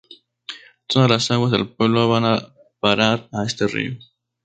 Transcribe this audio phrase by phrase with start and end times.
[0.87, 3.99] Todas las aguas del pueblo van a parar a este río.